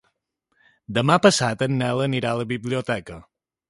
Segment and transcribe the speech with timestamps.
[0.99, 3.25] Demà passat en Nel anirà a la biblioteca.